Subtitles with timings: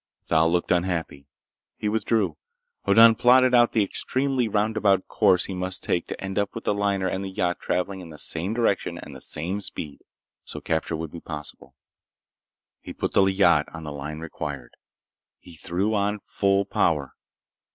[0.29, 1.27] Thal looked unhappy.
[1.77, 2.35] He withdrew.
[2.85, 6.73] Hoddan plotted out the extremely roundabout course he must take to end up with the
[6.73, 10.01] liner and the yacht traveling in the same direction and the same speed,
[10.43, 11.75] so capture would be possible.
[12.81, 14.75] He put the yacht on the line required.
[15.37, 17.13] He threw on full power.